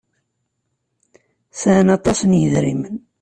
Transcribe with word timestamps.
Sɛan 1.59 1.87
aṭas 1.97 2.19
n 2.29 2.39
yedrimen. 2.41 2.97